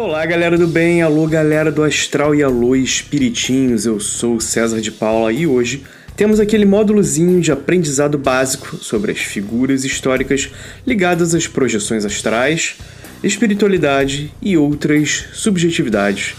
Olá, 0.00 0.24
galera 0.24 0.56
do 0.56 0.68
bem, 0.68 1.02
alô, 1.02 1.26
galera 1.26 1.72
do 1.72 1.82
astral 1.82 2.32
e 2.32 2.40
alô, 2.40 2.76
espiritinhos. 2.76 3.84
Eu 3.84 3.98
sou 3.98 4.38
César 4.38 4.80
de 4.80 4.92
Paula 4.92 5.32
e 5.32 5.44
hoje 5.44 5.82
temos 6.16 6.38
aquele 6.38 6.64
módulozinho 6.64 7.40
de 7.40 7.50
aprendizado 7.50 8.16
básico 8.16 8.76
sobre 8.76 9.10
as 9.10 9.18
figuras 9.18 9.84
históricas 9.84 10.50
ligadas 10.86 11.34
às 11.34 11.48
projeções 11.48 12.04
astrais, 12.04 12.76
espiritualidade 13.24 14.32
e 14.40 14.56
outras 14.56 15.24
subjetividades. 15.32 16.36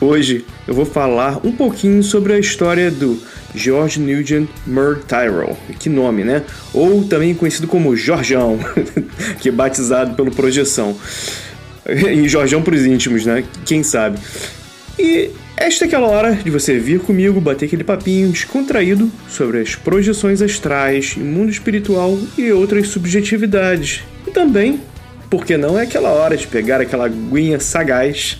Hoje 0.00 0.44
eu 0.68 0.72
vou 0.72 0.86
falar 0.86 1.44
um 1.44 1.50
pouquinho 1.50 2.04
sobre 2.04 2.34
a 2.34 2.38
história 2.38 2.88
do 2.88 3.20
George 3.52 3.98
Nugent 3.98 4.48
Murr 4.64 5.00
Tyrrell, 5.08 5.58
que 5.80 5.88
nome, 5.88 6.22
né? 6.22 6.44
Ou 6.72 7.02
também 7.02 7.34
conhecido 7.34 7.66
como 7.66 7.96
Jorjão, 7.96 8.60
que 9.42 9.48
é 9.48 9.52
batizado 9.52 10.14
pelo 10.14 10.30
Projeção. 10.30 10.96
e 12.12 12.28
Jorjão 12.28 12.62
pros 12.62 12.84
íntimos, 12.84 13.24
né? 13.24 13.44
Quem 13.64 13.82
sabe? 13.82 14.18
E 14.98 15.30
esta 15.56 15.84
é 15.84 15.86
aquela 15.86 16.08
hora 16.08 16.34
de 16.34 16.50
você 16.50 16.78
vir 16.78 17.00
comigo 17.00 17.40
bater 17.40 17.66
aquele 17.66 17.84
papinho 17.84 18.30
descontraído 18.30 19.10
sobre 19.28 19.60
as 19.60 19.74
projeções 19.74 20.42
astrais 20.42 21.16
mundo 21.16 21.50
espiritual 21.50 22.18
e 22.36 22.50
outras 22.52 22.88
subjetividades. 22.88 24.02
E 24.26 24.30
também, 24.30 24.80
por 25.30 25.44
que 25.44 25.56
não, 25.56 25.78
é 25.78 25.82
aquela 25.82 26.10
hora 26.10 26.36
de 26.36 26.46
pegar 26.46 26.80
aquela 26.80 27.06
aguinha 27.06 27.60
sagaz, 27.60 28.38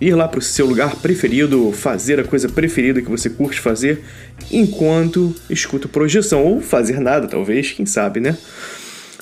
ir 0.00 0.14
lá 0.14 0.26
pro 0.26 0.40
seu 0.40 0.66
lugar 0.66 0.96
preferido, 0.96 1.70
fazer 1.72 2.18
a 2.18 2.24
coisa 2.24 2.48
preferida 2.48 3.02
que 3.02 3.10
você 3.10 3.28
curte 3.28 3.60
fazer 3.60 4.02
enquanto 4.50 5.34
escuta 5.50 5.86
projeção, 5.86 6.44
ou 6.44 6.60
fazer 6.60 6.98
nada, 6.98 7.28
talvez, 7.28 7.72
quem 7.72 7.84
sabe, 7.84 8.20
né? 8.20 8.36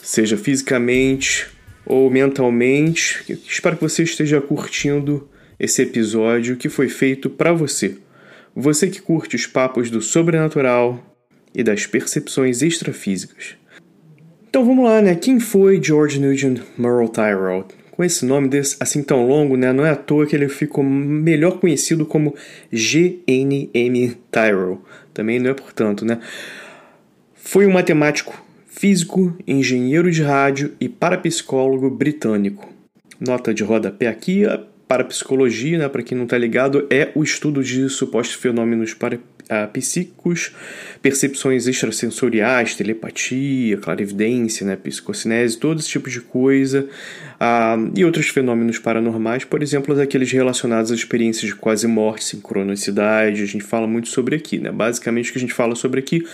Seja 0.02 0.36
fisicamente 0.36 1.48
ou 1.88 2.10
mentalmente. 2.10 3.25
Espero 3.49 3.76
que 3.76 3.82
você 3.82 4.03
esteja 4.03 4.41
curtindo 4.43 5.26
esse 5.59 5.81
episódio 5.82 6.56
que 6.56 6.69
foi 6.69 6.88
feito 6.88 7.31
para 7.31 7.53
você. 7.53 7.97
Você 8.54 8.88
que 8.88 9.00
curte 9.00 9.34
os 9.34 9.47
papos 9.47 9.91
do 9.91 10.03
sobrenatural 10.03 11.03
e 11.54 11.62
das 11.62 11.87
percepções 11.87 12.60
extrafísicas. 12.60 13.56
Então 14.50 14.65
vamos 14.65 14.84
lá, 14.84 15.00
né? 15.00 15.15
Quem 15.15 15.41
foi 15.41 15.82
George 15.82 16.21
Nugent 16.21 16.60
Merle 16.77 17.09
Tyrrell? 17.09 17.66
Com 17.91 18.04
esse 18.04 18.25
nome 18.25 18.48
desse, 18.48 18.77
assim 18.78 19.03
tão 19.03 19.27
longo, 19.27 19.56
né? 19.56 19.72
Não 19.72 19.84
é 19.84 19.91
à 19.91 19.97
toa 19.97 20.27
que 20.27 20.37
ele 20.37 20.48
ficou 20.48 20.84
melhor 20.84 21.59
conhecido 21.59 22.04
como 22.04 22.34
GNM 22.71 24.16
Tyrrell. 24.31 24.82
Também 25.15 25.38
não 25.38 25.50
é 25.50 25.54
portanto, 25.54 26.04
né? 26.04 26.21
Foi 27.34 27.66
um 27.66 27.72
matemático 27.72 28.41
físico, 28.78 29.37
engenheiro 29.44 30.09
de 30.09 30.22
rádio 30.22 30.72
e 30.81 30.89
parapsicólogo 30.89 31.91
britânico. 31.91 32.72
Nota 33.19 33.53
de 33.53 33.65
rodapé 33.65 34.06
aqui, 34.06 34.47
a 34.47 34.61
parapsicologia, 34.87 35.78
né, 35.78 35.89
para 35.89 36.03
quem 36.03 36.16
não 36.16 36.25
está 36.25 36.39
ligado, 36.39 36.87
é 36.89 37.11
o 37.16 37.25
estudo 37.25 37.62
de 37.62 37.89
supostos 37.89 38.37
fenômenos 38.37 38.97
psíquicos, 39.72 40.53
percepções 41.03 41.66
extrasensoriais, 41.66 42.77
telepatia, 42.77 43.77
clarividência, 43.78 44.65
né, 44.65 44.77
psicocinese, 44.77 45.59
todo 45.59 45.81
esse 45.81 45.89
tipo 45.89 46.09
de 46.09 46.21
coisa, 46.21 46.87
uh, 47.41 47.93
e 47.97 48.05
outros 48.05 48.28
fenômenos 48.28 48.78
paranormais, 48.78 49.45
por 49.45 49.60
exemplo, 49.60 49.95
daqueles 49.95 50.31
relacionados 50.31 50.93
às 50.93 50.99
experiências 50.99 51.50
de 51.50 51.56
quase 51.56 51.89
morte, 51.89 52.25
sincronicidade, 52.25 53.43
a 53.43 53.47
gente 53.47 53.65
fala 53.65 53.89
muito 53.89 54.09
sobre 54.09 54.37
aqui, 54.37 54.59
né? 54.59 54.71
Basicamente 54.71 55.31
o 55.31 55.33
que 55.33 55.39
a 55.39 55.41
gente 55.41 55.55
fala 55.55 55.75
sobre 55.75 55.99
aqui 55.99 56.25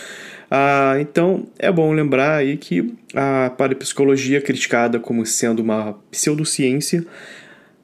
ah, 0.49 0.95
então 0.99 1.47
é 1.57 1.71
bom 1.71 1.91
lembrar 1.91 2.37
aí 2.37 2.57
que 2.57 2.93
a 3.13 3.49
parapsicologia 3.49 4.37
é 4.37 4.41
criticada 4.41 4.99
como 4.99 5.25
sendo 5.25 5.61
uma 5.61 5.93
pseudociência. 6.11 7.05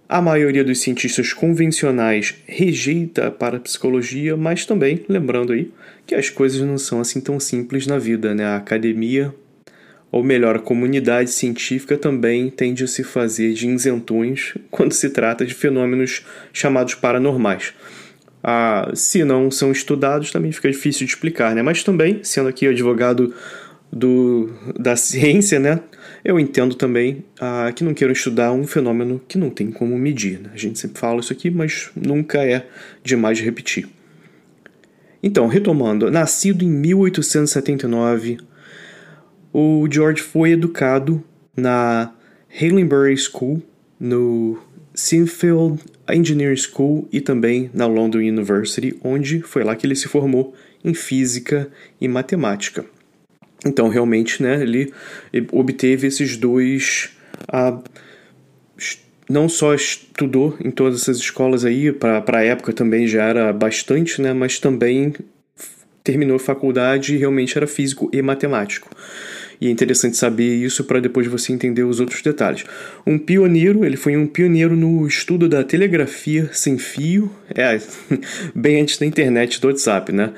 A 0.08 0.22
maioria 0.22 0.64
dos 0.64 0.80
cientistas 0.80 1.32
convencionais 1.32 2.36
rejeita 2.46 3.28
a 3.28 3.32
parapsicologia, 3.32 4.36
mas 4.36 4.66
também 4.66 5.06
lembrando 5.08 5.54
aí 5.54 5.72
que 6.06 6.14
as 6.14 6.30
coisas 6.30 6.62
não 6.62 6.78
são 6.78 7.00
assim 7.00 7.22
tão 7.22 7.40
simples 7.40 7.88
na 7.88 7.98
vida, 7.98 8.36
né? 8.36 8.44
A 8.44 8.58
academia, 8.58 9.34
ou 10.12 10.22
melhor, 10.22 10.58
a 10.58 10.60
comunidade 10.60 11.32
científica 11.32 11.98
também 11.98 12.50
tende 12.50 12.84
a 12.84 12.88
se 12.88 13.04
fazer 13.04 13.54
de 13.54 13.70
isentões 13.70 14.54
quando 14.70 14.92
se 14.92 15.10
trata 15.10 15.46
de 15.46 15.54
fenômenos 15.54 16.26
chamados 16.52 16.94
paranormais 16.94 17.74
ah, 18.44 18.92
se 18.94 19.24
não 19.24 19.52
são 19.52 19.72
estudados, 19.72 20.32
também 20.32 20.52
fica 20.52 20.72
difícil 20.72 21.06
de 21.06 21.14
explicar, 21.14 21.56
né? 21.56 21.62
Mas 21.62 21.84
também, 21.84 22.20
sendo 22.24 22.50
aqui 22.50 22.68
advogado 22.68 23.34
do, 23.92 24.50
da 24.80 24.96
ciência, 24.96 25.60
né? 25.60 25.80
Eu 26.24 26.40
entendo 26.40 26.76
também 26.76 27.26
ah, 27.40 27.72
que 27.76 27.84
não 27.84 27.94
queiram 27.94 28.14
estudar 28.14 28.52
um 28.52 28.66
fenômeno 28.66 29.22
que 29.28 29.38
não 29.38 29.50
tem 29.50 29.72
como 29.72 29.98
medir. 29.98 30.40
Né? 30.40 30.50
A 30.54 30.58
gente 30.58 30.80
sempre 30.80 31.00
fala 31.00 31.20
isso 31.20 31.34
aqui, 31.34 31.50
mas 31.50 31.90
nunca 31.96 32.44
é 32.44 32.68
demais 33.04 33.38
de 33.38 33.44
repetir. 33.44 33.88
Então, 35.24 35.48
retomando, 35.48 36.10
nascido 36.10 36.64
em 36.64 36.70
1879, 36.70 38.38
o 39.54 39.88
George 39.90 40.22
foi 40.22 40.52
educado 40.52 41.24
na 41.56 42.12
Halenbury 42.60 43.16
School, 43.18 43.62
no 44.00 44.58
Sinfield 44.94 45.80
Engineering 46.10 46.58
School 46.58 47.08
e 47.12 47.22
também 47.22 47.70
na 47.74 47.86
London 47.86 48.20
University, 48.20 48.98
onde 49.04 49.42
foi 49.42 49.64
lá 49.64 49.76
que 49.76 49.86
ele 49.86 49.96
se 49.96 50.08
formou 50.08 50.54
em 50.84 50.94
física 50.94 51.70
e 52.00 52.08
matemática. 52.08 52.86
Então, 53.66 53.88
realmente, 53.90 54.42
né, 54.42 54.62
ele 54.62 54.92
obteve 55.52 56.08
esses 56.08 56.36
dois. 56.36 57.12
Uh, 57.50 57.82
não 59.30 59.48
só 59.48 59.74
estudou 59.74 60.58
em 60.60 60.72
todas 60.72 61.02
essas 61.02 61.18
escolas 61.18 61.64
aí, 61.64 61.92
para 61.92 62.40
a 62.40 62.44
época 62.44 62.74
também 62.74 63.08
já 63.08 63.24
era 63.24 63.54
bastante, 63.54 64.22
né, 64.22 64.34
mas 64.34 64.60
também 64.60 65.14
terminou 66.04 66.38
faculdade 66.38 67.16
e 67.16 67.18
realmente 67.18 67.58
era 67.58 67.68
físico 67.68 68.10
e 68.12 68.22
matemático. 68.22 68.90
E 69.62 69.68
é 69.68 69.70
interessante 69.70 70.18
saber 70.18 70.56
isso 70.56 70.84
para 70.84 71.00
depois 71.00 71.28
você 71.28 71.54
entender 71.54 71.84
os 71.84 72.00
outros 72.00 72.24
detalhes. 72.24 72.66
Um 73.06 73.20
pioneiro, 73.20 73.86
ele 73.86 73.96
foi 73.96 74.18
um 74.18 74.26
pioneiro 74.26 74.76
no 74.76 75.06
estudo 75.08 75.48
da 75.48 75.64
telegrafia 75.64 76.50
sem 76.52 76.80
fio, 76.80 77.32
é, 77.54 77.80
bem 78.56 78.82
antes 78.82 78.98
da 78.98 79.06
internet 79.06 79.62
do 79.62 79.68
WhatsApp, 79.68 80.12
né? 80.12 80.34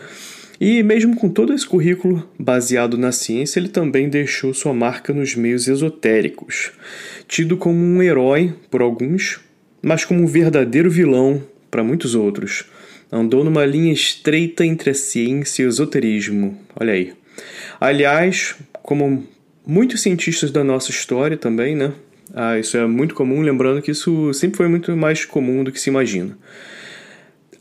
E 0.59 0.83
mesmo 0.83 1.15
com 1.15 1.29
todo 1.29 1.53
esse 1.53 1.65
currículo 1.65 2.29
baseado 2.37 2.97
na 2.97 3.13
ciência, 3.13 3.59
ele 3.59 3.69
também 3.69 4.09
deixou 4.09 4.53
sua 4.53 4.73
marca 4.73 5.13
nos 5.13 5.35
meios 5.35 5.69
esotéricos. 5.69 6.71
Tido 7.27 7.55
como 7.55 7.79
um 7.79 8.03
herói 8.03 8.53
por 8.69 8.81
alguns, 8.81 9.39
mas 9.81 10.03
como 10.03 10.21
um 10.21 10.27
verdadeiro 10.27 10.89
vilão 10.89 11.41
para 11.71 11.83
muitos 11.83 12.13
outros. 12.13 12.65
Andou 13.11 13.43
numa 13.43 13.65
linha 13.65 13.93
estreita 13.93 14.65
entre 14.65 14.89
a 14.89 14.93
ciência 14.93 15.63
e 15.63 15.65
o 15.65 15.69
esoterismo. 15.69 16.57
Olha 16.75 16.93
aí. 16.93 17.13
Aliás, 17.79 18.55
como 18.83 19.25
muitos 19.65 20.01
cientistas 20.01 20.51
da 20.51 20.63
nossa 20.63 20.91
história 20.91 21.37
também, 21.37 21.75
né? 21.75 21.93
Ah, 22.33 22.59
isso 22.59 22.77
é 22.77 22.85
muito 22.85 23.15
comum, 23.15 23.41
lembrando 23.41 23.81
que 23.81 23.91
isso 23.91 24.33
sempre 24.33 24.57
foi 24.57 24.67
muito 24.67 24.95
mais 24.95 25.25
comum 25.25 25.63
do 25.63 25.71
que 25.71 25.79
se 25.79 25.89
imagina. 25.89 26.37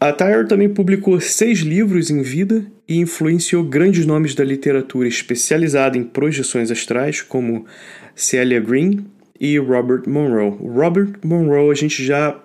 A 0.00 0.12
Tyler 0.12 0.48
também 0.48 0.68
publicou 0.68 1.20
seis 1.20 1.60
livros 1.60 2.10
em 2.10 2.22
vida 2.22 2.66
e 2.88 2.98
influenciou 2.98 3.62
grandes 3.62 4.04
nomes 4.04 4.34
da 4.34 4.42
literatura 4.42 5.06
especializada 5.06 5.96
em 5.96 6.02
projeções 6.02 6.72
astrais, 6.72 7.22
como 7.22 7.66
Celia 8.16 8.58
Green 8.58 9.06
e 9.38 9.56
Robert 9.58 10.02
Monroe. 10.08 10.56
Robert 10.60 11.12
Monroe 11.24 11.70
a 11.70 11.74
gente 11.74 12.04
já 12.04 12.36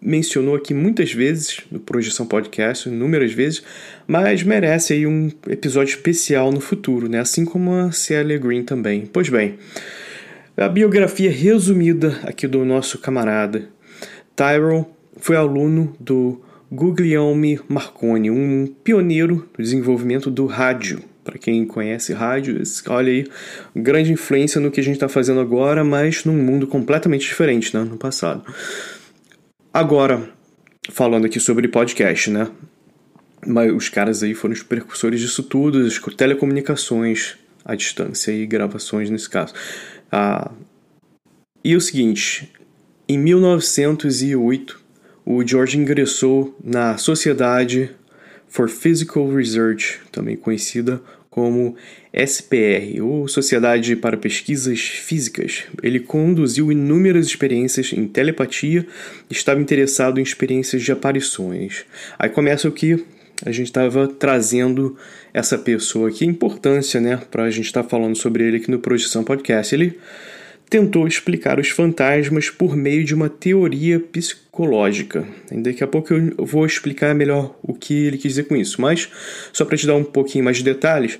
mencionou 0.00 0.54
aqui 0.54 0.72
muitas 0.72 1.12
vezes 1.12 1.60
no 1.70 1.80
Projeção 1.80 2.26
Podcast, 2.26 2.88
inúmeras 2.88 3.32
vezes, 3.32 3.62
mas 4.06 4.42
merece 4.42 4.92
aí 4.92 5.06
um 5.06 5.30
episódio 5.48 5.94
especial 5.94 6.52
no 6.52 6.60
futuro, 6.60 7.08
né? 7.08 7.20
Assim 7.20 7.44
como 7.44 7.72
a 7.72 7.92
Celia 7.92 8.38
Green 8.38 8.62
também. 8.62 9.06
Pois 9.06 9.28
bem, 9.28 9.58
a 10.56 10.68
biografia 10.68 11.30
resumida 11.30 12.18
aqui 12.22 12.46
do 12.46 12.64
nosso 12.64 12.98
camarada. 12.98 13.68
Tyrell 14.34 14.90
foi 15.16 15.36
aluno 15.36 15.94
do 15.98 16.40
Guglielmo 16.70 17.60
Marconi, 17.68 18.30
um 18.30 18.66
pioneiro 18.82 19.48
do 19.56 19.62
desenvolvimento 19.62 20.30
do 20.30 20.46
rádio. 20.46 21.00
Para 21.22 21.38
quem 21.38 21.66
conhece 21.66 22.12
rádio, 22.12 22.62
olha 22.88 23.12
aí, 23.12 23.26
grande 23.74 24.12
influência 24.12 24.60
no 24.60 24.70
que 24.70 24.78
a 24.78 24.82
gente 24.82 24.94
está 24.94 25.08
fazendo 25.08 25.40
agora, 25.40 25.82
mas 25.82 26.24
num 26.24 26.34
mundo 26.34 26.68
completamente 26.68 27.26
diferente, 27.26 27.76
né, 27.76 27.82
no 27.82 27.96
passado. 27.96 28.44
Agora, 29.76 30.30
falando 30.88 31.26
aqui 31.26 31.38
sobre 31.38 31.68
podcast, 31.68 32.30
né? 32.30 32.50
Mas 33.46 33.70
os 33.70 33.90
caras 33.90 34.22
aí 34.22 34.32
foram 34.32 34.54
os 34.54 34.62
precursores 34.62 35.20
disso 35.20 35.42
tudo, 35.42 35.84
as 35.84 36.00
telecomunicações 36.16 37.36
à 37.62 37.74
distância 37.74 38.32
e 38.32 38.46
gravações 38.46 39.10
nesse 39.10 39.28
caso. 39.28 39.52
Ah, 40.10 40.50
e 41.62 41.76
o 41.76 41.80
seguinte, 41.82 42.50
em 43.06 43.18
1908, 43.18 44.80
o 45.26 45.46
George 45.46 45.76
ingressou 45.76 46.56
na 46.64 46.96
Sociedade 46.96 47.90
for 48.48 48.70
Physical 48.70 49.30
Research, 49.30 50.00
também 50.10 50.38
conhecida 50.38 51.02
como 51.36 51.76
SPR, 52.14 53.02
ou 53.02 53.28
Sociedade 53.28 53.94
para 53.94 54.16
Pesquisas 54.16 54.80
Físicas. 54.80 55.64
Ele 55.82 56.00
conduziu 56.00 56.72
inúmeras 56.72 57.26
experiências 57.26 57.92
em 57.92 58.08
telepatia 58.08 58.86
e 59.28 59.34
estava 59.34 59.60
interessado 59.60 60.18
em 60.18 60.22
experiências 60.22 60.82
de 60.82 60.90
aparições. 60.90 61.84
Aí 62.18 62.30
começa 62.30 62.66
o 62.66 62.72
que 62.72 63.04
a 63.44 63.52
gente 63.52 63.66
estava 63.66 64.08
trazendo 64.08 64.96
essa 65.34 65.58
pessoa 65.58 66.08
aqui, 66.08 66.24
a 66.24 66.26
importância, 66.26 67.02
né, 67.02 67.20
para 67.30 67.42
a 67.42 67.50
gente 67.50 67.66
estar 67.66 67.82
tá 67.82 67.88
falando 67.90 68.16
sobre 68.16 68.44
ele 68.44 68.56
aqui 68.56 68.70
no 68.70 68.78
Projeção 68.78 69.22
Podcast. 69.22 69.74
Ele 69.74 69.98
tentou 70.68 71.06
explicar 71.06 71.58
os 71.58 71.68
fantasmas 71.68 72.50
por 72.50 72.76
meio 72.76 73.04
de 73.04 73.14
uma 73.14 73.28
teoria 73.28 74.00
psicológica. 74.00 75.24
Daqui 75.50 75.84
a 75.84 75.86
pouco 75.86 76.12
eu 76.12 76.44
vou 76.44 76.66
explicar 76.66 77.14
melhor 77.14 77.56
o 77.62 77.72
que 77.72 78.06
ele 78.06 78.18
quis 78.18 78.32
dizer 78.32 78.44
com 78.44 78.56
isso, 78.56 78.80
mas 78.80 79.08
só 79.52 79.64
para 79.64 79.76
te 79.76 79.86
dar 79.86 79.94
um 79.94 80.04
pouquinho 80.04 80.44
mais 80.44 80.56
de 80.58 80.64
detalhes. 80.64 81.18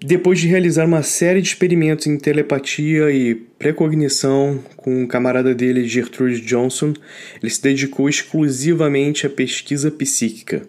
Depois 0.00 0.38
de 0.38 0.46
realizar 0.46 0.86
uma 0.86 1.02
série 1.02 1.42
de 1.42 1.48
experimentos 1.48 2.06
em 2.06 2.16
telepatia 2.16 3.10
e 3.10 3.34
precognição 3.34 4.62
com 4.76 5.02
um 5.02 5.06
camarada 5.08 5.52
dele, 5.52 5.88
Gertrude 5.88 6.40
Johnson, 6.42 6.94
ele 7.42 7.50
se 7.50 7.60
dedicou 7.60 8.08
exclusivamente 8.08 9.26
à 9.26 9.30
pesquisa 9.30 9.90
psíquica. 9.90 10.62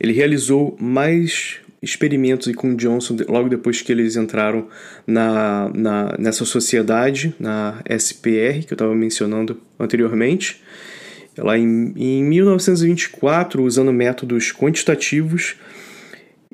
Ele 0.00 0.14
realizou 0.14 0.78
mais 0.80 1.58
experimentos 1.82 2.54
com 2.54 2.74
Johnson 2.74 3.16
logo 3.28 3.48
depois 3.48 3.80
que 3.80 3.90
eles 3.90 4.16
entraram 4.16 4.68
na, 5.06 5.70
na, 5.74 6.16
nessa 6.18 6.44
sociedade, 6.44 7.34
na 7.38 7.82
SPR, 7.88 8.64
que 8.66 8.72
eu 8.72 8.74
estava 8.74 8.94
mencionando 8.94 9.60
anteriormente. 9.78 10.62
Lá 11.38 11.56
em, 11.56 11.92
em 11.96 12.24
1924, 12.24 13.62
usando 13.62 13.92
métodos 13.92 14.52
quantitativos, 14.52 15.56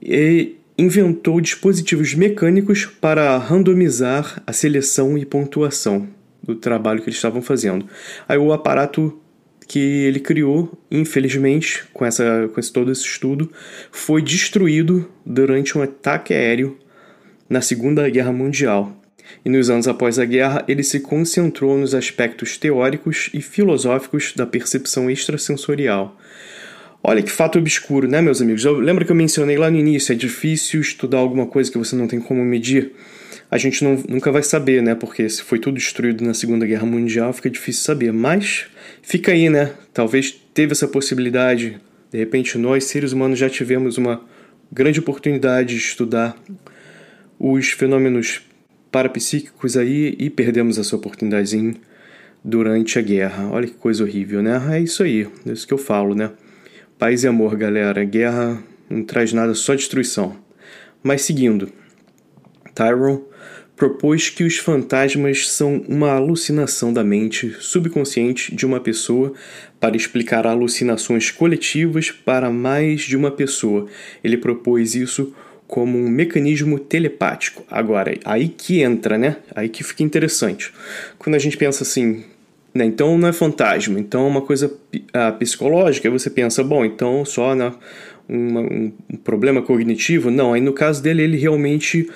e 0.01 0.57
inventou 0.79 1.41
dispositivos 1.41 2.15
mecânicos 2.15 2.85
para 2.85 3.37
randomizar 3.39 4.43
a 4.47 4.53
seleção 4.53 5.17
e 5.17 5.25
pontuação 5.25 6.07
do 6.43 6.55
trabalho 6.55 7.01
que 7.01 7.09
eles 7.09 7.17
estavam 7.17 7.43
fazendo. 7.43 7.87
Aí 8.29 8.39
o 8.39 8.53
aparato 8.53 9.19
que 9.67 9.79
ele 9.79 10.21
criou, 10.21 10.73
infelizmente, 10.91 11.85
com, 11.93 12.05
essa, 12.05 12.49
com 12.53 12.61
esse, 12.61 12.73
todo 12.73 12.93
esse 12.93 13.03
estudo, 13.03 13.51
foi 13.91 14.23
destruído 14.23 15.11
durante 15.25 15.77
um 15.77 15.83
ataque 15.83 16.33
aéreo 16.33 16.79
na 17.49 17.61
Segunda 17.61 18.09
Guerra 18.09 18.33
Mundial. 18.33 18.97
E 19.45 19.49
nos 19.49 19.69
anos 19.69 19.89
após 19.89 20.19
a 20.19 20.25
guerra, 20.25 20.65
ele 20.69 20.85
se 20.85 21.01
concentrou 21.01 21.77
nos 21.77 21.95
aspectos 21.95 22.57
teóricos 22.57 23.29
e 23.35 23.41
filosóficos 23.41 24.33
da 24.37 24.47
percepção 24.47 25.11
extrasensorial. 25.11 26.17
Olha 27.03 27.23
que 27.23 27.31
fato 27.31 27.59
obscuro, 27.59 28.09
né, 28.09 28.21
meus 28.21 28.41
amigos? 28.41 28.65
Lembra 28.65 29.05
que 29.05 29.13
eu 29.13 29.17
mencionei 29.17 29.57
lá 29.57 29.71
no 29.71 29.77
início, 29.77 30.13
é 30.13 30.17
difícil 30.17 30.81
estudar 30.81 31.19
alguma 31.19 31.47
coisa 31.47 31.71
que 31.71 31.79
você 31.79 31.95
não 31.95 32.09
tem 32.09 32.21
como 32.21 32.45
medir? 32.45 32.93
A 33.49 33.59
gente 33.59 33.83
não, 33.85 34.03
nunca 34.09 34.33
vai 34.33 34.43
saber, 34.43 34.83
né? 34.83 34.95
Porque 34.95 35.29
se 35.29 35.43
foi 35.43 35.61
tudo 35.61 35.75
destruído 35.75 36.25
na 36.25 36.35
Segunda 36.35 36.67
Guerra 36.67 36.85
Mundial, 36.85 37.33
fica 37.33 37.49
difícil 37.49 37.85
saber. 37.85 38.13
Mas 38.13 38.67
fica 39.07 39.31
aí, 39.31 39.49
né? 39.49 39.73
Talvez 39.95 40.33
teve 40.53 40.73
essa 40.73 40.89
possibilidade. 40.89 41.81
De 42.11 42.19
repente, 42.19 42.59
nós, 42.59 42.85
seres 42.85 43.13
humanos, 43.13 43.39
já 43.39 43.49
tivemos 43.49 43.97
uma 43.97 44.21
grande 44.71 44.99
oportunidade 44.99 45.69
de 45.69 45.81
estudar 45.81 46.37
os 47.39 47.71
fenômenos 47.71 48.43
parapsíquicos 48.91 49.77
aí 49.77 50.17
e 50.19 50.29
perdemos 50.29 50.77
essa 50.77 50.97
oportunidade 50.97 51.77
durante 52.43 52.99
a 52.99 53.03
guerra. 53.03 53.49
Olha 53.51 53.69
que 53.69 53.75
coisa 53.75 54.03
horrível, 54.03 54.43
né? 54.43 54.61
É 54.73 54.81
isso 54.81 55.05
aí, 55.05 55.29
é 55.47 55.53
isso 55.53 55.67
que 55.67 55.75
eu 55.75 55.79
falo, 55.79 56.15
né? 56.15 56.33
Paz 56.99 57.23
e 57.23 57.29
amor, 57.29 57.57
galera. 57.57 58.05
Guerra 58.05 58.61
não 58.91 59.05
traz 59.05 59.33
nada, 59.33 59.55
só 59.55 59.75
destruição. 59.75 60.37
Mas 61.01 61.23
seguindo, 61.23 61.71
Tyrone 62.75 63.23
propôs 63.77 64.31
que 64.31 64.43
os 64.43 64.57
fantasmas 64.57 65.49
são 65.49 65.85
uma 65.87 66.13
alucinação 66.13 66.93
da 66.93 67.05
mente 67.05 67.55
subconsciente 67.61 68.55
de 68.55 68.65
uma 68.65 68.81
pessoa 68.81 69.35
para 69.79 69.97
explicar 69.97 70.47
alucinações 70.47 71.31
coletivas 71.31 72.11
para 72.11 72.51
mais 72.51 73.03
de 73.03 73.17
uma 73.17 73.31
pessoa. 73.31 73.87
Ele 74.25 74.39
propôs 74.39 74.95
isso 74.95 75.35
como 75.67 75.99
um 75.99 76.09
mecanismo 76.09 76.79
telepático. 76.79 77.65
Agora, 77.71 78.17
aí 78.25 78.49
que 78.49 78.81
entra, 78.81 79.19
né? 79.19 79.37
Aí 79.55 79.69
que 79.69 79.85
fica 79.85 80.03
interessante. 80.03 80.73
Quando 81.19 81.35
a 81.35 81.39
gente 81.39 81.57
pensa 81.57 81.83
assim, 81.83 82.25
né? 82.73 82.85
Então 82.85 83.19
não 83.19 83.29
é 83.29 83.33
fantasma, 83.33 83.99
então 83.99 84.25
é 84.25 84.29
uma 84.29 84.43
coisa 84.43 84.69
uh, 84.69 85.39
psicológica, 85.39 86.09
aí 86.09 86.13
você 86.13 86.31
pensa, 86.31 86.63
bom, 86.63 86.85
então 86.85 87.25
só 87.25 87.55
né, 87.55 87.73
uma, 88.29 88.61
um, 88.61 88.93
um 89.13 89.17
problema 89.17 89.61
cognitivo. 89.61 90.31
Não, 90.31 90.53
aí 90.53 90.61
no 90.61 90.73
caso 90.73 91.03
dele, 91.03 91.23
ele 91.23 91.37
realmente 91.37 92.09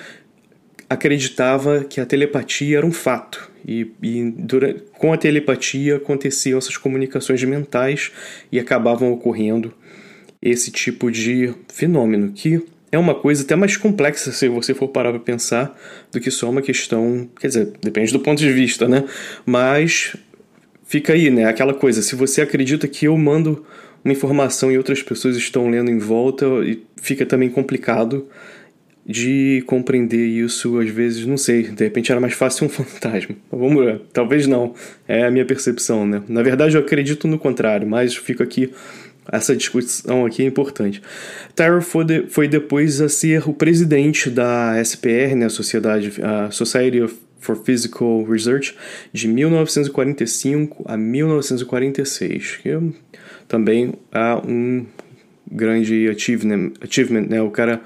acreditava 0.91 1.85
que 1.85 2.01
a 2.01 2.05
telepatia 2.05 2.77
era 2.77 2.85
um 2.85 2.91
fato. 2.91 3.49
E, 3.65 3.91
e 4.03 4.29
durante, 4.31 4.83
com 4.97 5.13
a 5.13 5.17
telepatia 5.17 5.95
aconteciam 5.95 6.57
essas 6.57 6.75
comunicações 6.75 7.41
mentais 7.43 8.11
e 8.51 8.59
acabavam 8.59 9.11
ocorrendo 9.11 9.73
esse 10.41 10.69
tipo 10.69 11.09
de 11.09 11.53
fenômeno, 11.71 12.31
que 12.33 12.61
é 12.91 12.97
uma 12.97 13.15
coisa 13.15 13.43
até 13.43 13.55
mais 13.55 13.77
complexa 13.77 14.33
se 14.33 14.49
você 14.49 14.73
for 14.73 14.89
parar 14.89 15.11
para 15.11 15.19
pensar 15.19 15.79
do 16.11 16.19
que 16.19 16.29
só 16.29 16.49
uma 16.49 16.61
questão. 16.61 17.29
Quer 17.39 17.47
dizer, 17.47 17.73
depende 17.81 18.11
do 18.11 18.19
ponto 18.19 18.39
de 18.39 18.51
vista, 18.51 18.85
né? 18.85 19.05
Mas 19.45 20.17
fica 20.83 21.13
aí, 21.13 21.29
né? 21.29 21.45
Aquela 21.45 21.73
coisa, 21.73 22.01
se 22.01 22.15
você 22.15 22.41
acredita 22.41 22.85
que 22.85 23.05
eu 23.05 23.17
mando 23.17 23.65
uma 24.03 24.11
informação 24.11 24.69
e 24.69 24.77
outras 24.77 25.01
pessoas 25.01 25.37
estão 25.37 25.69
lendo 25.69 25.89
em 25.89 25.99
volta, 25.99 26.45
fica 26.97 27.25
também 27.25 27.49
complicado 27.49 28.27
de 29.05 29.63
compreender 29.65 30.25
isso, 30.27 30.79
às 30.79 30.89
vezes, 30.89 31.25
não 31.25 31.37
sei, 31.37 31.63
de 31.63 31.83
repente 31.83 32.11
era 32.11 32.21
mais 32.21 32.33
fácil 32.33 32.65
um 32.65 32.69
fantasma. 32.69 33.35
Vamos 33.51 33.83
ver, 33.83 34.01
talvez 34.13 34.47
não, 34.47 34.73
é 35.07 35.25
a 35.25 35.31
minha 35.31 35.45
percepção, 35.45 36.05
né? 36.05 36.21
Na 36.27 36.43
verdade 36.43 36.75
eu 36.75 36.81
acredito 36.81 37.27
no 37.27 37.39
contrário, 37.39 37.87
mas 37.87 38.15
fico 38.15 38.43
aqui 38.43 38.71
essa 39.31 39.55
discussão 39.55 40.25
aqui 40.25 40.43
é 40.43 40.45
importante. 40.45 41.01
Tyrell 41.55 41.81
foi, 41.81 42.05
de, 42.05 42.27
foi 42.27 42.47
depois 42.47 43.01
a 43.01 43.09
ser 43.09 43.47
o 43.47 43.53
presidente 43.53 44.29
da 44.29 44.81
SPR, 44.81 45.35
né, 45.35 45.47
Sociedade, 45.49 46.13
a 46.21 46.51
Society 46.51 47.05
for 47.39 47.55
Physical 47.55 48.23
Research, 48.23 48.75
de 49.11 49.27
1945 49.27 50.83
a 50.85 50.95
1946, 50.95 52.57
que 52.57 52.69
também 53.47 53.93
é 54.11 54.35
um 54.47 54.85
grande 55.51 56.07
achievement, 56.07 56.73
achievement 56.81 57.27
né? 57.27 57.41
O 57.41 57.49
cara 57.49 57.81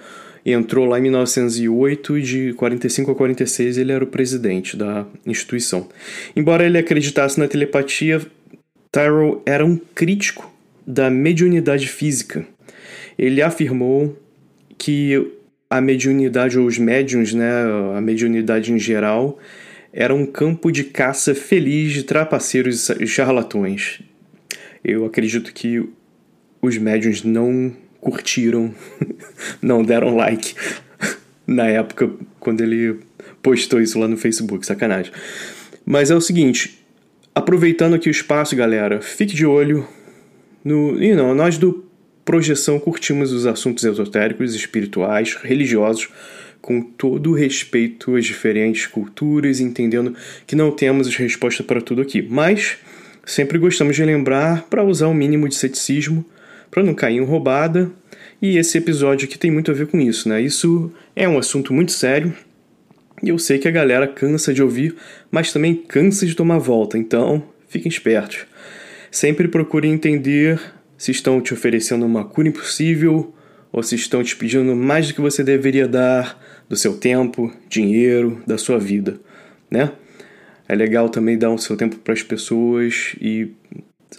entrou 0.53 0.85
lá 0.85 0.99
em 0.99 1.03
1908 1.03 2.17
e 2.17 2.21
de 2.21 2.53
45 2.53 3.11
a 3.11 3.15
46 3.15 3.77
ele 3.77 3.91
era 3.91 4.03
o 4.03 4.07
presidente 4.07 4.77
da 4.77 5.05
instituição. 5.25 5.89
Embora 6.35 6.65
ele 6.65 6.77
acreditasse 6.77 7.39
na 7.39 7.47
telepatia, 7.47 8.21
Tyrrell 8.91 9.41
era 9.45 9.65
um 9.65 9.77
crítico 9.77 10.51
da 10.85 11.09
mediunidade 11.09 11.87
física. 11.87 12.45
Ele 13.17 13.41
afirmou 13.41 14.15
que 14.77 15.31
a 15.69 15.81
mediunidade 15.81 16.59
ou 16.59 16.65
os 16.65 16.77
médiums, 16.77 17.33
né, 17.33 17.51
a 17.95 17.99
mediunidade 17.99 18.71
em 18.71 18.77
geral, 18.77 19.39
era 19.91 20.13
um 20.13 20.25
campo 20.25 20.71
de 20.71 20.83
caça 20.83 21.33
feliz 21.33 21.93
de 21.93 22.03
trapaceiros 22.03 22.89
e 22.89 23.07
charlatões. 23.07 24.01
Eu 24.83 25.05
acredito 25.05 25.53
que 25.53 25.83
os 26.61 26.77
médiums 26.77 27.23
não 27.23 27.73
curtiram, 28.05 28.73
não 29.61 29.83
deram 29.83 30.15
like 30.15 30.53
na 31.47 31.65
época 31.65 32.11
quando 32.39 32.61
ele 32.61 32.99
postou 33.41 33.81
isso 33.81 33.97
lá 33.99 34.07
no 34.07 34.15
Facebook, 34.15 34.65
sacanagem. 34.65 35.11
Mas 35.83 36.11
é 36.11 36.15
o 36.15 36.21
seguinte, 36.21 36.79
aproveitando 37.33 37.95
aqui 37.95 38.07
o 38.07 38.11
espaço, 38.11 38.55
galera, 38.55 39.01
fique 39.01 39.35
de 39.35 39.45
olho 39.45 39.87
no, 40.63 41.01
e 41.01 41.13
não, 41.15 41.33
nós 41.33 41.57
do 41.57 41.83
Projeção 42.23 42.79
curtimos 42.79 43.31
os 43.31 43.45
assuntos 43.45 43.83
esotéricos, 43.83 44.55
espirituais, 44.55 45.35
religiosos, 45.43 46.09
com 46.59 46.81
todo 46.81 47.29
o 47.29 47.35
respeito 47.35 48.15
às 48.15 48.25
diferentes 48.25 48.87
culturas, 48.87 49.59
entendendo 49.59 50.15
que 50.47 50.55
não 50.55 50.71
temos 50.71 51.15
resposta 51.15 51.61
para 51.61 51.79
tudo 51.79 52.01
aqui, 52.01 52.23
mas 52.23 52.77
sempre 53.23 53.59
gostamos 53.59 53.95
de 53.95 54.03
lembrar 54.03 54.63
para 54.63 54.83
usar 54.83 55.05
o 55.05 55.11
um 55.11 55.13
mínimo 55.13 55.47
de 55.47 55.53
ceticismo, 55.53 56.25
para 56.69 56.83
não 56.83 56.93
cair 56.93 57.17
em 57.17 57.23
roubada, 57.23 57.91
e 58.41 58.57
esse 58.57 58.77
episódio 58.77 59.27
aqui 59.27 59.37
tem 59.37 59.51
muito 59.51 59.71
a 59.71 59.73
ver 59.73 59.87
com 59.87 59.99
isso, 59.99 60.27
né? 60.29 60.41
Isso 60.41 60.91
é 61.15 61.27
um 61.27 61.37
assunto 61.37 61.73
muito 61.73 61.91
sério, 61.91 62.33
e 63.23 63.29
eu 63.29 63.39
sei 63.39 63.57
que 63.57 63.67
a 63.67 63.71
galera 63.71 64.07
cansa 64.07 64.53
de 64.53 64.61
ouvir, 64.61 64.95
mas 65.31 65.51
também 65.51 65.75
cansa 65.75 66.25
de 66.25 66.35
tomar 66.35 66.57
volta, 66.57 66.97
então 66.97 67.43
fiquem 67.67 67.89
espertos. 67.89 68.45
Sempre 69.09 69.47
procurem 69.47 69.93
entender 69.93 70.59
se 70.97 71.11
estão 71.11 71.41
te 71.41 71.53
oferecendo 71.53 72.05
uma 72.05 72.25
cura 72.25 72.47
impossível 72.47 73.33
ou 73.71 73.83
se 73.83 73.95
estão 73.95 74.23
te 74.23 74.35
pedindo 74.35 74.75
mais 74.75 75.07
do 75.07 75.13
que 75.13 75.21
você 75.21 75.43
deveria 75.43 75.87
dar 75.87 76.41
do 76.67 76.75
seu 76.75 76.97
tempo, 76.97 77.53
dinheiro, 77.69 78.41
da 78.45 78.57
sua 78.57 78.79
vida, 78.79 79.19
né? 79.69 79.91
É 80.67 80.75
legal 80.75 81.09
também 81.09 81.37
dar 81.37 81.51
o 81.51 81.57
seu 81.57 81.77
tempo 81.77 81.97
para 81.97 82.13
as 82.13 82.23
pessoas 82.23 83.15
e 83.21 83.51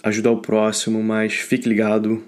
ajudar 0.03 0.31
o 0.31 0.41
próximo, 0.41 1.03
mas 1.03 1.35
fique 1.35 1.69
ligado. 1.69 2.23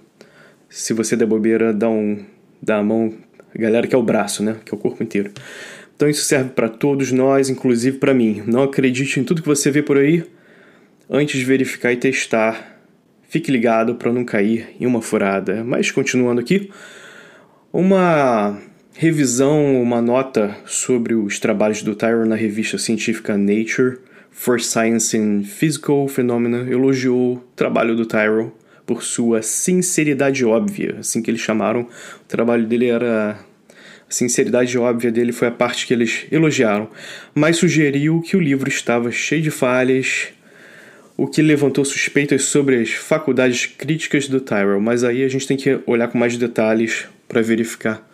Se 0.69 0.93
você 0.93 1.17
der 1.17 1.27
bobeira, 1.27 1.73
dá 1.73 1.89
um 1.89 2.25
dá 2.63 2.79
a 2.79 2.83
mão, 2.83 3.15
a 3.55 3.59
galera 3.59 3.87
que 3.87 3.95
é 3.95 3.99
o 3.99 4.03
braço, 4.03 4.43
né? 4.43 4.57
Que 4.65 4.75
é 4.75 4.77
o 4.77 4.81
corpo 4.81 5.03
inteiro. 5.03 5.31
Então 5.97 6.09
isso 6.09 6.25
serve 6.25 6.51
para 6.51 6.69
todos 6.69 7.11
nós, 7.13 7.49
inclusive 7.49 7.99
para 7.99 8.15
mim. 8.15 8.43
Não 8.47 8.63
acredite 8.63 9.19
em 9.19 9.25
tudo 9.25 9.43
que 9.43 9.49
você 9.49 9.71
vê 9.71 9.83
por 9.83 9.97
aí 9.97 10.25
antes 11.11 11.39
de 11.39 11.45
verificar 11.45 11.93
e 11.93 11.97
testar 11.97 12.79
Fique 13.29 13.53
ligado 13.53 13.95
para 13.95 14.11
não 14.11 14.25
cair 14.25 14.71
em 14.81 14.87
uma 14.87 15.03
furada. 15.03 15.63
Mas 15.63 15.91
continuando 15.91 16.41
aqui, 16.41 16.71
uma 17.71 18.59
revisão, 18.95 19.83
uma 19.83 20.01
nota 20.01 20.57
sobre 20.65 21.15
os 21.15 21.39
trabalhos 21.39 21.83
do 21.83 21.95
Tyron 21.95 22.25
na 22.25 22.35
revista 22.35 22.79
científica 22.79 23.37
Nature 23.37 23.99
for 24.31 24.59
Science 24.59 25.15
and 25.15 25.43
Physical 25.45 26.09
Phenomena 26.09 26.67
elogiou 26.71 27.35
o 27.35 27.39
trabalho 27.55 27.95
do 27.95 28.07
Tyrell 28.07 28.51
por 28.89 29.03
sua 29.03 29.43
sinceridade 29.43 30.47
óbvia, 30.47 30.97
assim 31.01 31.21
que 31.21 31.31
eles 31.31 31.43
chamaram. 31.43 31.83
O 31.83 32.25
trabalho 32.27 32.67
dele 32.67 32.87
era 32.87 33.33
a 33.33 34.11
sinceridade 34.11 34.79
óbvia 34.79 35.13
dele 35.13 35.31
foi 35.31 35.49
a 35.49 35.51
parte 35.51 35.87
que 35.87 35.93
eles 35.93 36.27
elogiaram, 36.33 36.89
mas 37.35 37.59
sugeriu 37.59 38.23
que 38.23 38.35
o 38.35 38.41
livro 38.41 38.67
estava 38.67 39.13
cheio 39.13 39.43
de 39.43 39.51
falhas 39.51 40.29
o 41.19 41.27
que 41.27 41.43
levantou 41.43 41.85
suspeitas 41.85 42.45
sobre 42.45 42.81
as 42.81 42.91
faculdades 42.93 43.67
críticas 43.67 44.27
do 44.27 44.41
Tyrell, 44.41 44.81
mas 44.81 45.05
aí 45.05 45.23
a 45.23 45.29
gente 45.29 45.47
tem 45.47 45.57
que 45.57 45.81
olhar 45.85 46.09
com 46.09 46.17
mais 46.17 46.39
detalhes 46.39 47.07
para 47.29 47.43
verificar 47.43 48.09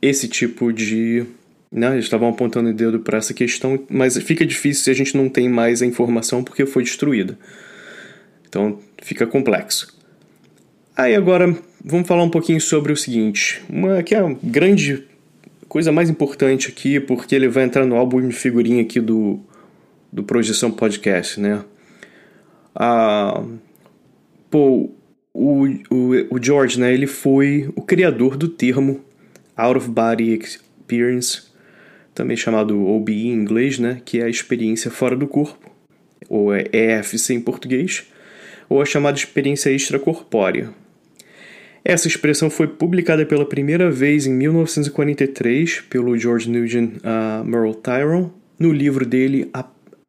esse 0.00 0.28
tipo 0.28 0.72
de. 0.72 1.26
Né, 1.70 1.92
eles 1.92 2.06
estavam 2.06 2.28
apontando 2.28 2.70
o 2.70 2.72
dedo 2.72 3.00
para 3.00 3.18
essa 3.18 3.34
questão, 3.34 3.84
mas 3.90 4.16
fica 4.16 4.46
difícil 4.46 4.84
se 4.84 4.90
a 4.90 4.94
gente 4.94 5.14
não 5.16 5.28
tem 5.28 5.48
mais 5.48 5.82
a 5.82 5.86
informação 5.86 6.42
porque 6.42 6.64
foi 6.64 6.84
destruída. 6.84 7.38
Então 8.50 8.80
fica 9.00 9.26
complexo. 9.26 9.98
Aí 10.96 11.14
agora 11.14 11.56
vamos 11.84 12.06
falar 12.06 12.22
um 12.22 12.30
pouquinho 12.30 12.60
sobre 12.60 12.92
o 12.92 12.96
seguinte, 12.96 13.62
uma 13.68 14.02
que 14.02 14.14
é 14.14 14.18
a 14.18 14.36
grande 14.42 15.04
coisa 15.68 15.92
mais 15.92 16.10
importante 16.10 16.68
aqui, 16.68 16.98
porque 17.00 17.34
ele 17.34 17.48
vai 17.48 17.64
entrar 17.64 17.86
no 17.86 17.96
álbum 17.96 18.26
de 18.26 18.34
figurinha 18.34 18.82
aqui 18.82 19.00
do, 19.00 19.40
do 20.12 20.22
Projeção 20.22 20.70
Podcast, 20.70 21.40
né? 21.40 21.64
a 22.74 23.42
pô, 24.50 24.90
o, 25.32 25.66
o, 25.90 26.34
o 26.34 26.42
George, 26.42 26.78
né, 26.78 26.92
ele 26.92 27.06
foi 27.06 27.70
o 27.76 27.82
criador 27.82 28.36
do 28.36 28.48
termo 28.48 29.00
Out 29.56 29.78
of 29.78 29.90
Body 29.90 30.38
Experience, 30.38 31.42
também 32.14 32.36
chamado 32.36 32.84
OBE 32.86 33.28
em 33.28 33.32
inglês, 33.32 33.78
né, 33.78 34.00
que 34.04 34.20
é 34.20 34.24
a 34.24 34.28
experiência 34.28 34.90
fora 34.90 35.16
do 35.16 35.28
corpo, 35.28 35.70
ou 36.28 36.54
é 36.54 36.64
EFC 36.72 37.34
em 37.34 37.40
português, 37.40 38.09
ou 38.70 38.80
a 38.80 38.86
chamada 38.86 39.18
experiência 39.18 39.70
extracorpórea. 39.70 40.70
Essa 41.84 42.06
expressão 42.06 42.48
foi 42.48 42.68
publicada 42.68 43.26
pela 43.26 43.44
primeira 43.44 43.90
vez 43.90 44.26
em 44.26 44.32
1943 44.32 45.80
pelo 45.90 46.16
George 46.16 46.48
Nugent 46.48 46.98
uh, 46.98 47.44
Merle 47.44 47.74
Tyrone 47.74 48.30
no 48.58 48.72
livro 48.72 49.04
dele 49.04 49.50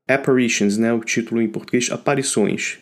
Apparitions, 0.07 0.77
né, 0.77 0.93
o 0.93 0.99
título 0.99 1.41
em 1.41 1.47
português 1.47 1.89
Aparições. 1.89 2.77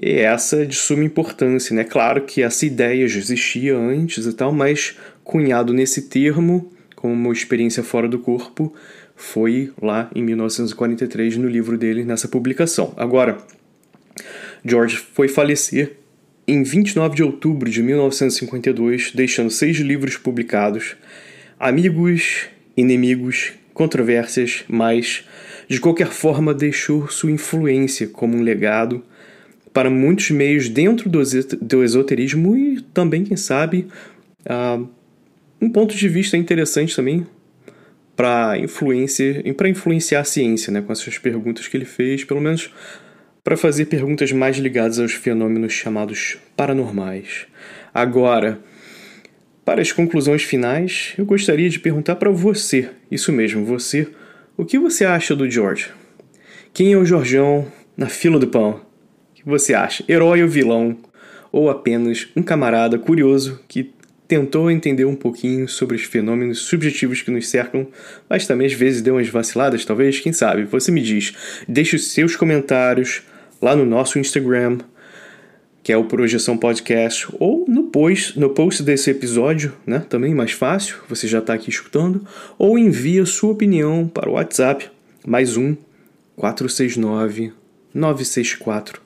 E 0.00 0.18
essa 0.18 0.62
é 0.62 0.64
de 0.66 0.74
suma 0.76 1.04
importância, 1.04 1.74
né? 1.74 1.82
Claro 1.82 2.22
que 2.22 2.42
essa 2.42 2.66
ideia 2.66 3.08
já 3.08 3.18
existia 3.18 3.74
antes 3.74 4.26
e 4.26 4.32
tal, 4.34 4.52
mas 4.52 4.98
cunhado 5.24 5.72
nesse 5.72 6.02
termo, 6.02 6.70
como 6.94 7.14
uma 7.14 7.32
experiência 7.32 7.82
fora 7.82 8.06
do 8.06 8.18
corpo, 8.18 8.74
foi 9.14 9.72
lá 9.80 10.10
em 10.14 10.22
1943 10.22 11.38
no 11.38 11.48
livro 11.48 11.78
dele, 11.78 12.04
nessa 12.04 12.28
publicação. 12.28 12.92
Agora, 12.94 13.38
George 14.66 14.96
foi 14.96 15.28
falecer 15.28 15.92
em 16.46 16.62
29 16.62 17.16
de 17.16 17.22
outubro 17.22 17.70
de 17.70 17.82
1952, 17.82 19.12
deixando 19.12 19.50
seis 19.50 19.78
livros 19.78 20.16
publicados, 20.16 20.96
amigos, 21.58 22.46
inimigos, 22.76 23.52
controvérsias, 23.74 24.64
mas 24.68 25.24
de 25.68 25.80
qualquer 25.80 26.08
forma 26.08 26.54
deixou 26.54 27.08
sua 27.08 27.30
influência 27.30 28.06
como 28.06 28.36
um 28.36 28.42
legado 28.42 29.02
para 29.72 29.90
muitos 29.90 30.30
meios 30.30 30.68
dentro 30.68 31.10
do 31.10 31.84
esoterismo 31.84 32.56
e 32.56 32.80
também, 32.80 33.24
quem 33.24 33.36
sabe, 33.36 33.86
uh, 34.46 34.88
um 35.60 35.68
ponto 35.68 35.94
de 35.94 36.08
vista 36.08 36.36
interessante 36.36 36.96
também 36.96 37.26
para 38.14 38.58
influência, 38.58 39.42
influenciar 39.44 40.20
a 40.20 40.24
ciência, 40.24 40.72
né, 40.72 40.80
com 40.80 40.90
essas 40.90 41.18
perguntas 41.18 41.68
que 41.68 41.76
ele 41.76 41.84
fez, 41.84 42.24
pelo 42.24 42.40
menos 42.40 42.70
para 43.46 43.56
fazer 43.56 43.84
perguntas 43.84 44.32
mais 44.32 44.56
ligadas 44.56 44.98
aos 44.98 45.12
fenômenos 45.12 45.72
chamados 45.72 46.36
paranormais. 46.56 47.46
Agora, 47.94 48.58
para 49.64 49.80
as 49.80 49.92
conclusões 49.92 50.42
finais, 50.42 51.14
eu 51.16 51.24
gostaria 51.24 51.70
de 51.70 51.78
perguntar 51.78 52.16
para 52.16 52.28
você, 52.28 52.90
isso 53.08 53.30
mesmo, 53.30 53.64
você 53.64 54.08
o 54.56 54.64
que 54.64 54.80
você 54.80 55.04
acha 55.04 55.36
do 55.36 55.48
George? 55.48 55.92
Quem 56.74 56.92
é 56.92 56.96
o 56.96 57.04
Jorjão 57.04 57.70
na 57.96 58.08
fila 58.08 58.36
do 58.36 58.48
pão? 58.48 58.80
O 59.30 59.34
que 59.36 59.44
você 59.46 59.74
acha? 59.74 60.02
Herói 60.08 60.42
ou 60.42 60.48
vilão? 60.48 60.98
Ou 61.52 61.70
apenas 61.70 62.26
um 62.34 62.42
camarada 62.42 62.98
curioso 62.98 63.60
que 63.68 63.94
tentou 64.26 64.68
entender 64.72 65.04
um 65.04 65.14
pouquinho 65.14 65.68
sobre 65.68 65.94
os 65.94 66.02
fenômenos 66.02 66.58
subjetivos 66.62 67.22
que 67.22 67.30
nos 67.30 67.48
cercam, 67.48 67.86
mas 68.28 68.44
também 68.44 68.66
às 68.66 68.72
vezes 68.72 69.02
deu 69.02 69.14
umas 69.14 69.28
vaciladas, 69.28 69.84
talvez? 69.84 70.18
Quem 70.18 70.32
sabe? 70.32 70.64
Você 70.64 70.90
me 70.90 71.00
diz. 71.00 71.62
Deixe 71.68 71.94
os 71.94 72.10
seus 72.10 72.34
comentários 72.34 73.22
lá 73.60 73.74
no 73.74 73.84
nosso 73.84 74.18
Instagram, 74.18 74.78
que 75.82 75.92
é 75.92 75.96
o 75.96 76.04
Projeção 76.04 76.56
Podcast, 76.56 77.28
ou 77.38 77.64
no 77.68 77.84
post, 77.84 78.38
no 78.38 78.50
post 78.50 78.82
desse 78.82 79.10
episódio, 79.10 79.72
né? 79.86 80.04
Também 80.08 80.34
mais 80.34 80.52
fácil, 80.52 80.96
você 81.08 81.28
já 81.28 81.38
está 81.38 81.54
aqui 81.54 81.70
escutando, 81.70 82.26
ou 82.58 82.78
envia 82.78 83.24
sua 83.24 83.52
opinião 83.52 84.08
para 84.08 84.28
o 84.28 84.32
WhatsApp, 84.32 84.90
mais 85.26 85.56
um 85.56 85.76
469 86.36 87.52
964 87.94 89.00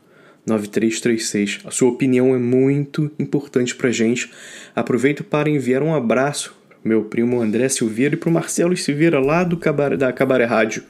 9336. 0.46 1.60
A 1.64 1.70
sua 1.70 1.90
opinião 1.90 2.34
é 2.34 2.38
muito 2.38 3.10
importante 3.18 3.74
pra 3.74 3.90
gente. 3.90 4.30
Aproveito 4.74 5.22
para 5.22 5.50
enviar 5.50 5.82
um 5.82 5.94
abraço 5.94 6.58
meu 6.84 7.04
primo 7.04 7.40
André 7.40 7.68
Silveira 7.68 8.14
e 8.14 8.18
pro 8.18 8.30
Marcelo 8.30 8.76
Silveira 8.76 9.20
lá 9.20 9.44
do 9.44 9.58
da 9.98 10.12
Cabaré 10.12 10.44
Rádio. 10.44 10.82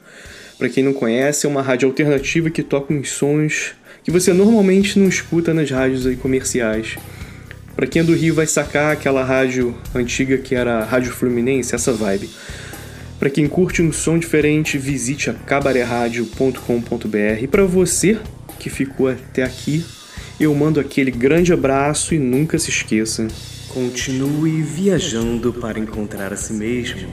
Para 0.61 0.69
quem 0.69 0.85
não 0.85 0.93
conhece, 0.93 1.47
é 1.47 1.49
uma 1.49 1.63
rádio 1.63 1.89
alternativa 1.89 2.51
que 2.51 2.63
toca 2.63 2.93
uns 2.93 3.09
sons 3.09 3.73
que 4.05 4.11
você 4.11 4.35
normalmente 4.35 4.99
não 4.99 5.09
escuta 5.09 5.55
nas 5.55 5.71
rádios 5.71 6.07
aí 6.07 6.17
comerciais. 6.17 6.97
Para 7.75 7.87
quem 7.87 8.03
é 8.03 8.05
do 8.05 8.15
Rio 8.15 8.35
vai 8.35 8.47
sacar 8.47 8.93
aquela 8.93 9.25
rádio 9.25 9.75
antiga 9.95 10.37
que 10.37 10.55
era 10.55 10.81
a 10.81 10.85
Rádio 10.85 11.13
Fluminense, 11.13 11.75
essa 11.75 11.95
vibe. 11.95 12.29
Para 13.19 13.31
quem 13.31 13.49
curte 13.49 13.81
um 13.81 13.91
som 13.91 14.19
diferente, 14.19 14.77
visite 14.77 15.31
a 15.31 15.33
cabareradio.com.br. 15.33 17.43
E 17.43 17.47
para 17.47 17.65
você 17.65 18.19
que 18.59 18.69
ficou 18.69 19.09
até 19.09 19.43
aqui, 19.43 19.83
eu 20.39 20.55
mando 20.55 20.79
aquele 20.79 21.11
grande 21.11 21.55
abraço 21.55 22.15
e 22.15 22.19
nunca 22.19 22.59
se 22.59 22.69
esqueça. 22.69 23.27
Continue 23.69 24.61
viajando 24.61 25.55
para 25.55 25.79
encontrar 25.79 26.35
a 26.35 26.37
si 26.37 26.53
mesmo. 26.53 27.09